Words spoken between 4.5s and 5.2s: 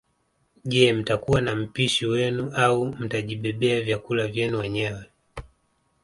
wenyewe